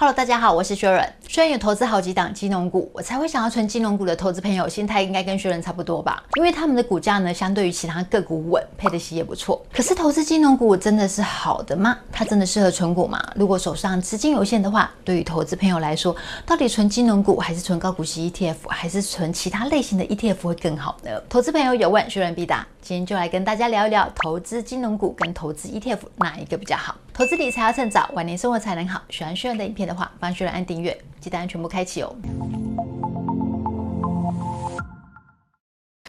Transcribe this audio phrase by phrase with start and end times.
[0.00, 1.12] Hello，大家好，我是薛仁。
[1.28, 6.22] 虽然有投资好几档金融股，我才会想要存金融股的投资朋友，心态应该跟薛仁差不多吧？
[6.36, 9.60] 因为他们的股价呢，相对于其他个股稳，配的息也不错。
[9.72, 11.98] 可是投资金融股真的是好的吗？
[12.12, 13.20] 它真的适合存股吗？
[13.34, 16.14] 如果手上资金有限的话，对于投资朋友来说，
[16.46, 21.10] 到底存金融股还是存高股息 ETF，还是存其他类型的 ETF 会更好呢？
[21.28, 22.64] 投资朋友有问，薛仁必答。
[22.88, 26.96] 今天就来跟大家聊一聊投资金融股跟投资 ETF 哪一个比较好？
[27.12, 29.02] 投资理财要趁早，晚年生活才能好。
[29.10, 32.16] 喜欢薛润的影片的话，帮薛润按订阅，记得按全部开启哦。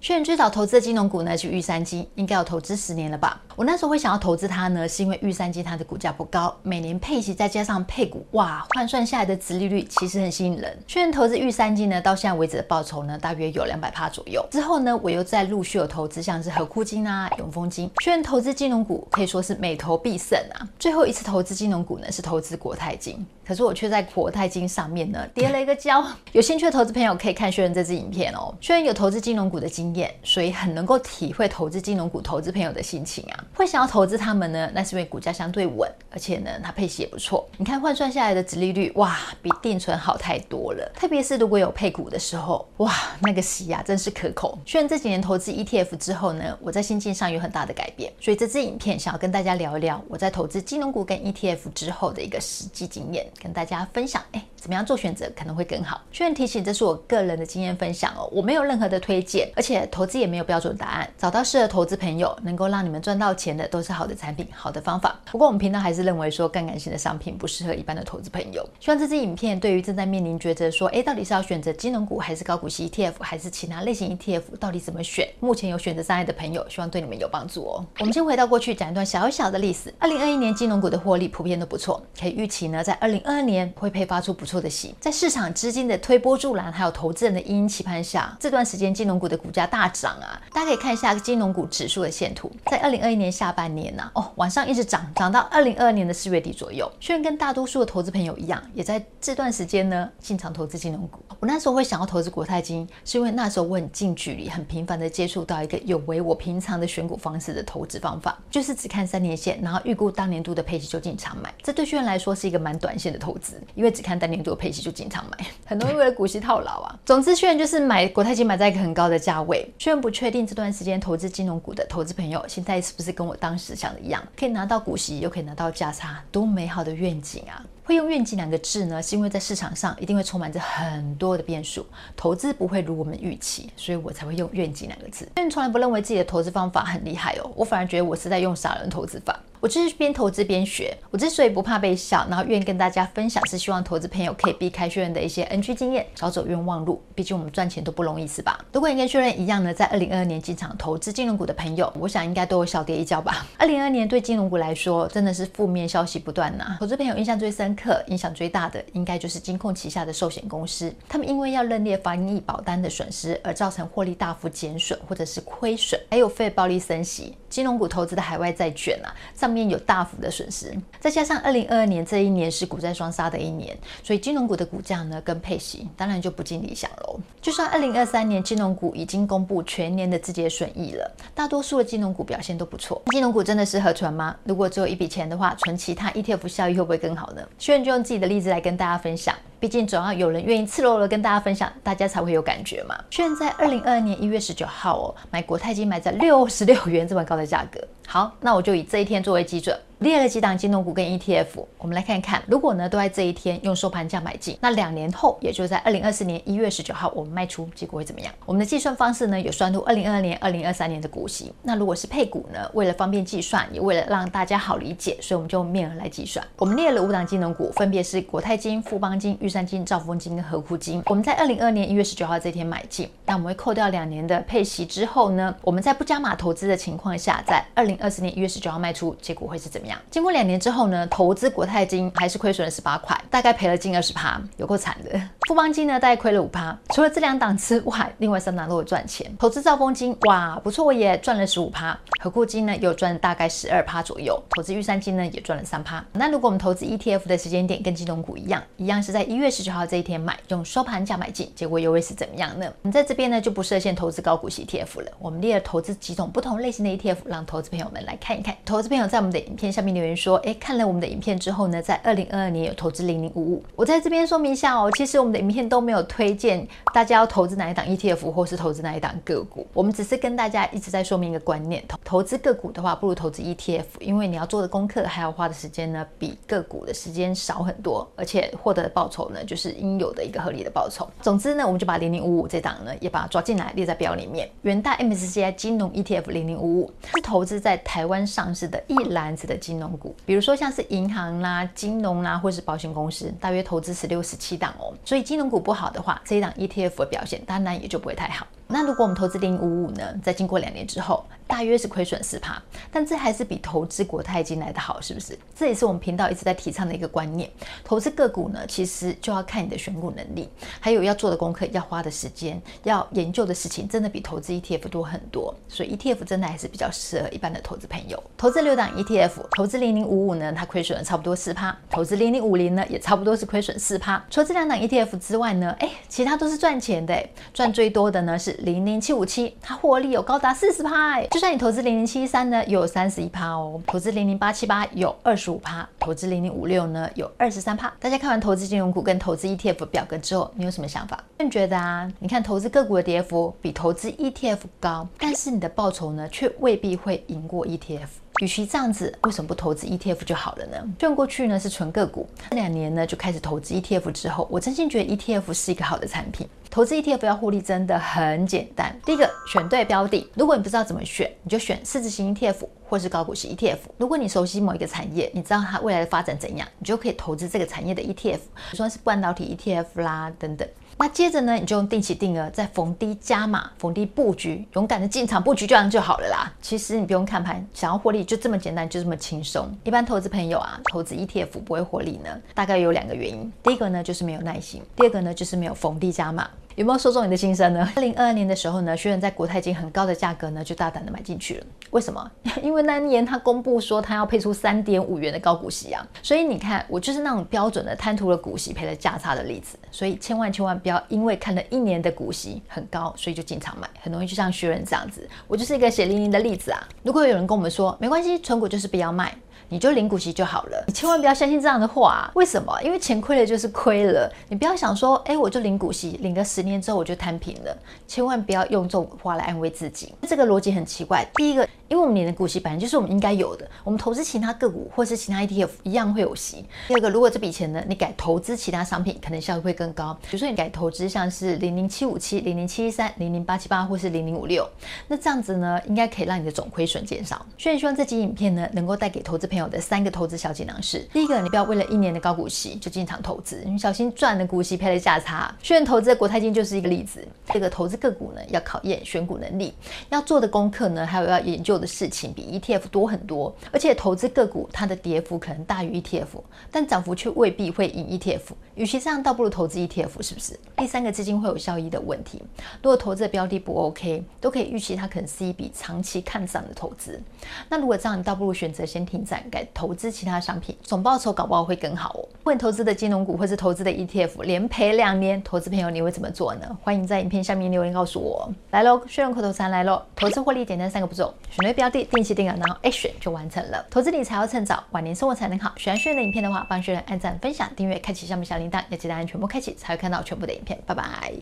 [0.10, 3.40] 薛润最早投资的金融股呢，是玉山金，应该有投资十年了吧？
[3.56, 10.76] 我那时候会想要投资它呢，是因为玉山金它的股价不高，每年配息再加上配股，哇，换算下来的殖利率其实很吸引人。
[10.88, 14.44] 薛润投资玉山金呢，到现在为止的报酬呢，大约有两百趴左右。
[14.50, 17.88] 之后呢，我又再陆续有投资，像是和库金啊、永丰金。
[18.00, 20.68] 薛润投资金融股可以说是每投必胜啊。
[20.80, 26.04] 最后一次投资金融股呢，是投资国泰金，可是我却在国泰金上面呢跌了一个跤。
[26.34, 28.52] 有兴趣的投资朋友可以看薛润这支影片哦。
[28.60, 29.99] 薛润有投资金融股的经验。
[30.24, 37.48] 所以很能够体会投资金融股投资朋友的心情啊，会想要投资他们呢，那是因为股价相对稳，而且呢，它配息也不错。
[37.58, 40.92] 你看换算下来的殖利率，哇，比定存好太多了。
[40.96, 44.58] 特别是如果有配股的时候，哇，那个息呀、啊，真是可口。
[44.66, 56.00] 虽然这几年投资 ETF 之后呢，我在心境上有很大的改变，所以这支影片想要跟大家聊一聊我在投资金融股跟 ETF 之后的一个实际经验，跟大家分享，哎，怎么样做选择可能会更好。
[56.12, 60.20] 虽然提醒，这是我个人的经验分享哦，我没有任何的推荐，而且投资。
[60.20, 65.18] 也没有标准答案，找到适合投资朋友，能够让你们赚到钱的，都是好的产品、好的方法。
[65.32, 68.68] 不过我们频道还是认为说，杠杆性的商品不适合一般的投资朋友。
[68.82, 75.26] 希望这支影片对于正在面临抉择说，哎，到底是要选择金融股，还是高股息 ETF，还是其他类型 ETF，到底怎么选？
[75.40, 77.86] 目前有选择障碍的朋友，希望对你们有帮助哦。
[78.00, 79.94] 我们先回到过去，讲一段小小的历史。
[80.00, 84.94] 二零二一年金融股的获利普遍都不错，可以预期呢，在二零二二年会配发出不错的戏。
[85.00, 90.90] 在市场资金的推波助澜，还有投资人的殷殷期盼下，这段时间金融股的股价大涨啊，大家可以看。
[90.90, 96.92] 一下金融股指数的线图，在二零二一年下半年呢、哦，晚上一直涨，涨到二零二二年的四月底左右。
[97.00, 101.20] 虽然跟大多数的投资朋友一样，也在这段时间呢进场投资金融股。
[101.40, 111.54] 我那时候会想要投资国泰金，是因为那时候我很近距离、很频繁的接触到一个有违我平常的选股方式的投资方法，就是只看三年线，然后预估当年度的配息就进场买。
[111.62, 117.00] 这对薛润来说是一个蛮短线的投资，因为只看当年度的配息就进场买， 很多人为了股息套牢啊。
[117.06, 119.70] 总之，薛润就是买国泰金买在一个很高的价位。
[119.78, 120.70] 薛润不确定这段。
[120.70, 127.66] 时间投资金融股的投资朋友，现在是不是跟我当时想的一样，可以拿到股息，又可以拿到价差，多美好的愿景啊！
[127.90, 131.84] 会用愿景两个字呢，是因为在市场上一定会充满着很多的变数，
[132.16, 135.28] 投资不会如我们预期，所以我才会用愿景两个字。
[135.38, 139.36] 因为从来不认为自己的投资方法很厉害哦，我反而觉得我是在用傻人投资法。
[139.60, 140.96] 我就是边投资边学。
[141.12, 147.02] 我之所以不怕被笑，然后愿意跟大家分享，是希望投资朋友可以避开薛润的一些 NG 经验，少走冤枉路。
[147.14, 148.58] 毕竟我们赚钱都不容易，是吧？
[148.72, 153.46] 如果你跟薛润一样呢，在二零二二年进场投资金融股的朋友，我想应该都有小跌一跤吧。
[153.58, 156.78] 二零二二年对金融股来说，真的是负面消息不断呐、啊。
[156.80, 167.36] 投资朋友印象最深刻、影响最大的，应该就是金控旗下的寿险公司，他们因为要认列防疫保单的损失，而造成获利大幅减损或者是亏损，还有非暴利升息。
[167.50, 169.10] 金融股投资的海外债券啊，
[169.50, 177.20] 上面有大幅的损失，再加上二零二二年这一年是股债双杀的一年，所以金融股的股价呢跟配息当然就不尽理想喽。
[177.42, 183.02] 就算二零二三年金融股已经公布全年的自结损益了，大多数的金融股表现都不错。
[183.08, 184.36] 金融股真的适合存吗？
[184.44, 187.42] 如果只有一笔钱的话，存其他 ETF 效益会不会更好呢？
[187.58, 189.36] 薛润就用自己的例子来跟大家分享。
[189.60, 192.96] 毕竟总要有人愿意赤裸裸跟大家分享，大家才会有感觉嘛。
[193.10, 197.82] 薛润在二零二二年一月十九号哦，买国泰金买在六十六元这么高的价格。
[198.12, 199.80] 好，那我就以这一天作为基准。
[200.00, 201.46] 列了几档金融股跟 ETF，
[201.78, 208.34] 我们来看看，如果呢都在这一天用收盘价买进，那两年后，也就在二零二四年一月十九号我们卖出，结果会怎么样？
[208.46, 211.52] 我们的计算方式呢有算入二零二二年、二零二三年的股息。
[211.62, 216.46] 那如果是配股呢，为了方便计算，也为了让大家好理解，所以我们就用面额来计算。
[216.56, 221.04] 我们列了五档金融股，分别是国泰金、富邦金、玉山金、兆丰金跟合库金。
[221.08, 229.89] 我们在二零二二年一月十九号这天买进，那我们会扣掉两年的配息之后呢，我们在不加码投资的情况下，在二零二四年一月十九号卖出，结果会是怎么样？
[230.12, 230.90] 经过两年之后。
[230.90, 235.20] 呢，投资国泰金还是亏损了十八块，大概赔了近二十趴，有够惨的。
[235.48, 236.78] 富邦金呢大概亏了五趴。
[236.94, 239.30] 除了这两档之外，另外三档都有赚钱。
[239.38, 241.98] 投资兆丰金哇不错，我也赚了十五趴。
[242.22, 244.42] 合库金呢有赚大概十二趴左右。
[244.52, 246.04] 投资玉山金呢也赚了三趴。
[246.14, 252.66] 那如果我们投资 ETF 的时间点跟金融股一样，一样是在一月十九号这一天买，用收盘价买进，结果又会是怎么样呢？
[252.84, 255.12] 我们在这边呢就不设限投资高股息 ETF 了。
[255.20, 258.56] 我们列了投资几种不同类型的 ETF，让投资朋友们来看一看。
[258.66, 263.64] 投资朋友在我们的影片下下面留言说，哎，看了我们的影片之后呢，在二零二二年有投资零零五五。
[263.78, 269.66] 我在这边说明一下哦，其实我们的影片都没有推荐大家要投资哪一档 ETF，或是投资哪一档个股。
[269.74, 281.10] 我们只是跟大家一直在说明一个观念：投投资个股的话，不如投资 ETF，因为你要做的功课还要花的时间呢，比个股的时间少很多，而且获得的报酬呢，就是应有的一个合理的报酬。
[281.22, 284.50] 总之呢，我们就把零零五五这档呢，也把它抓进来列在表里面。
[284.64, 294.92] 元大 MSCI 金融 ETF 零零五五是投资在台湾上市的一篮子的金融股，比如说像是银行啦、金融啦，或是保险公司，大约投资十六、十七档哦。
[295.06, 298.48] 所以金融股不好的话，这一档 ETF 的表现当然也就不会太好。
[298.66, 302.62] 那如果我们投资零零五五呢，在经过两年之后，大约是亏损四趴，
[302.92, 305.36] 但这还是比投资国泰金来的好，是不是？
[305.56, 307.50] 这也是我们频道一直在提倡的一个观念。
[307.84, 310.48] 投资个股呢，其实就要看你的选股能力，
[310.80, 315.54] 还有要做的功课，要花的时间，要研究的事情，真的比投资 ETF 多很多。
[315.68, 318.22] 所以 ETF 真的还是比较适合一般的投资朋友。
[318.38, 324.24] 投资六档 ETF，投资零零五五呢，它亏损了差不多四趴；投资零零五零呢，也差不多是亏损四趴。
[324.30, 327.20] 除了这两档 ETF 之外呢，哎，其他都是赚钱的。
[327.52, 331.20] 赚最多的呢是零零七五七，它获利有高达四十趴。
[331.40, 337.90] 就算你投资零零七三呢，有三十一趴哦；投资零零八七八有二十五趴；投资零零五六呢，有二十三趴。
[337.98, 341.18] 大家看完投资金融股跟投资 ETF 表格之后，你有什么想法？
[341.40, 348.08] 你觉得啊，你看投资个股的跌幅比投资 ETF 高，但是你的报酬呢，却未必会赢过 ETF。
[348.40, 350.78] 与其这样子，为什么不投资 ETF 就好了呢？
[351.00, 356.48] 虽然过去呢是纯个股，这两年呢就开始投资 ETF 之后，我真心觉得 ETF 是一个好的产品。
[356.70, 358.96] 投资 ETF 要获利真的很简单。
[359.04, 360.30] 第一个，选对标的。
[360.36, 363.78] 如果你不知道怎么选，你就选市值型 ETF 或是高股息 ETF。
[363.98, 370.68] 如果你熟悉某一个产业，你知道它未来的发展怎样，你就可以投资这个产业的 ETF，比如说是半导体 ETF 啦等等。
[371.02, 376.52] 那接着呢，你就用定期定额，再逢低加码、逢低布局，勇敢的进场布局，这样就好了啦。
[376.62, 379.74] 其实你不用看盘，想要获利就这么简单，就这么轻松。
[379.86, 383.50] 一般投资朋友啊，投资 ETF 不会获利呢，大概有两个原因。
[383.64, 386.50] 第一个呢，就是没有耐心；第二个呢，就是没有逢低加码。
[386.80, 387.86] 有没有说中你的心声呢？
[387.94, 391.66] 二零二二年的时候呢，学员在国泰金很高的价格呢，就大胆的买进去了。
[391.90, 392.32] 为什么？
[392.64, 399.78] 因为那年他公布说他要配出三点五元的高股息啊，所以你看我就是那种标准的贪图了股息赔了价差的例子。
[399.92, 405.28] 所以千万千万不要因为看了一年的股息很高，所以就进场买，很容易就像学员这样子。
[405.50, 406.82] 我就是一个血淋淋的例子啊。
[407.04, 409.36] 如果有人跟我们说没关系，存股就是不要卖。
[409.70, 412.30] 你就领股息就好了，你千万不要相信这样的话。
[412.36, 412.76] 为什么？
[412.84, 414.32] 因为钱亏了就是亏了。
[414.50, 417.78] 你不要想说，哎，我就领股息，领个十年之后我就摊平了。
[418.08, 421.26] 千万不要用这种话来安慰自己，这个逻辑很奇怪。
[421.36, 421.68] 第一个。
[421.90, 426.64] 因为我们领的股息本来就是我们应该有的，我们投资其他个股或是其他 ETF 一样会有息。
[426.88, 430.16] 第二个，如果这笔钱呢，你改投资其他商品，可能效益会更高。
[430.22, 434.70] 比如说你改投资像是零零七五七、零零七一三、零零八七八或是零零五六，
[435.08, 437.44] 那这样子呢，应该可以让你的总亏损减少。
[437.58, 445.54] 所以希望这集影片呢，能够带给投资朋有的三个投资小锦囊是：第一个，你不要为了一年的高股息就进场投资，你小心赚了股息赔了价差。
[445.62, 447.26] 虽然投资的国泰金就是一个例子。
[447.52, 449.74] 这个投资个股呢，要考验选股能力，
[450.10, 456.28] 要做的功课呢，还有要研究的事情比 ETF 多很多，而且投资个股，它的跌幅可能大于 ETF，
[456.72, 458.42] 但涨幅却未必会赢 ETF。
[458.76, 460.58] 与其这样，倒不如投资 ETF，是不是？
[460.78, 462.42] 第三个资金会有效益的问题，
[462.84, 467.20] 如果投资的标的不 OK，都可以预期它可能是一笔长期看涨的投资。
[467.68, 472.28] 那如果这样，你倒不如选择先停战，改投资其他商品，总报酬搞不好会更好哦。
[472.44, 476.78] 问投资的金融股或是投资的 ETF 连赔两年，投资朋友你会怎么做呢？
[476.82, 478.52] 欢迎在影片下面留言告诉我。
[478.72, 482.04] 来喽，学员口头禅来喽，投资获利简单三个步骤，选对标的。
[482.12, 483.86] 定期定额，然后 Action 就完成了。
[483.90, 485.72] 投资理财要趁早，晚年生活才能好。
[485.78, 490.80] 喜欢学员的影片的话，帮学员按赞、分享、订阅、开启下面小铃铛，要记得按全部开启，才会看到全部的影片。
[490.86, 491.34] 拜拜。